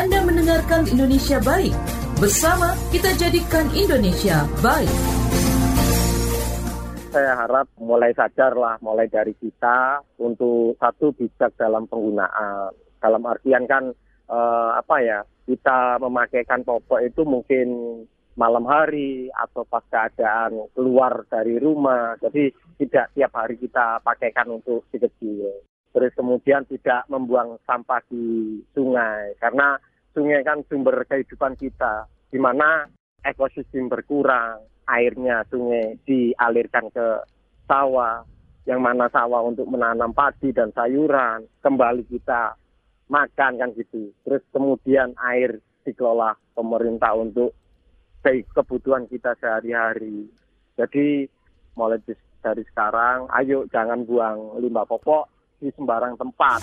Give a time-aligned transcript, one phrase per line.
[0.00, 1.76] Anda mendengarkan Indonesia Baik.
[2.16, 4.88] Bersama kita jadikan Indonesia baik.
[7.12, 12.72] Saya harap mulai sadar lah, mulai dari kita untuk satu bijak dalam penggunaan.
[12.96, 13.92] Dalam artian kan
[14.24, 17.68] eh, apa ya, kita memakaikan popok itu mungkin
[18.40, 22.16] malam hari atau pas keadaan keluar dari rumah.
[22.24, 22.48] Jadi
[22.80, 25.60] tidak tiap hari kita pakaikan untuk si kecil.
[25.92, 29.76] Terus kemudian tidak membuang sampah di sungai karena
[30.14, 32.86] sungai kan sumber kehidupan kita di mana
[33.26, 37.22] ekosistem berkurang, airnya sungai dialirkan ke
[37.68, 38.24] sawah,
[38.66, 42.54] yang mana sawah untuk menanam padi dan sayuran, kembali kita
[43.10, 44.14] makan kan gitu.
[44.24, 47.54] Terus kemudian air dikelola pemerintah untuk
[48.24, 50.28] kebutuhan kita sehari-hari.
[50.78, 51.26] Jadi
[51.74, 52.00] mulai
[52.40, 55.28] dari sekarang, ayo jangan buang limbah popok
[55.60, 56.60] di sembarang tempat.